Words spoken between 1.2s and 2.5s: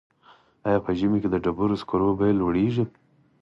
کې د ډبرو سکرو بیه